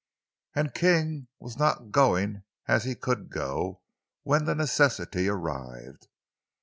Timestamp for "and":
0.55-0.73